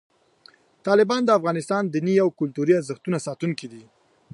[0.85, 3.83] طالبان د افغانستان د دیني او کلتوري ارزښتونو ساتونکي دي.